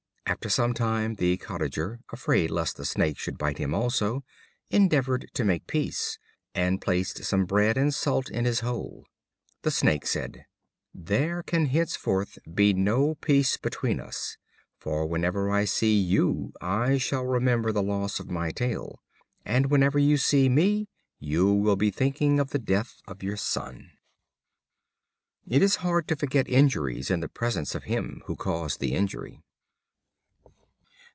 After 0.27 0.47
some 0.47 0.73
time, 0.73 1.15
the 1.15 1.35
Cottager, 1.35 1.99
afraid 2.09 2.51
lest 2.51 2.77
the 2.77 2.85
Snake 2.85 3.19
should 3.19 3.37
bite 3.37 3.57
him 3.57 3.73
also, 3.73 4.23
endeavored 4.69 5.29
to 5.33 5.43
make 5.43 5.67
peace, 5.67 6.17
and 6.55 6.79
placed 6.79 7.25
some 7.25 7.43
bread 7.43 7.77
and 7.77 7.93
salt 7.93 8.29
in 8.29 8.45
his 8.45 8.61
hole. 8.61 9.03
The 9.63 9.71
Snake 9.71 10.07
said: 10.07 10.45
"There 10.93 11.43
can 11.43 11.65
henceforth 11.65 12.37
be 12.51 12.73
no 12.73 13.15
peace 13.15 13.57
between 13.57 13.99
us; 13.99 14.37
for 14.79 15.05
whenever 15.05 15.51
I 15.51 15.65
see 15.65 15.99
you 15.99 16.53
I 16.61 16.97
shall 16.97 17.25
remember 17.25 17.73
the 17.73 17.83
loss 17.83 18.21
of 18.21 18.31
my 18.31 18.51
tail, 18.51 19.01
and 19.43 19.65
whenever 19.69 19.99
you 19.99 20.15
see 20.15 20.47
me 20.47 20.87
you 21.19 21.51
will 21.53 21.75
be 21.75 21.91
thinking 21.91 22.39
of 22.39 22.51
the 22.51 22.59
death 22.59 23.01
of 23.05 23.21
your 23.21 23.37
son." 23.37 23.91
It 25.45 25.61
is 25.61 25.77
hard 25.83 26.07
to 26.07 26.15
forget 26.15 26.47
injuries 26.47 27.11
in 27.11 27.19
the 27.19 27.27
presence 27.27 27.75
of 27.75 27.83
him 27.83 28.21
who 28.27 28.37
caused 28.37 28.79
the 28.79 28.93
injury. 28.93 29.41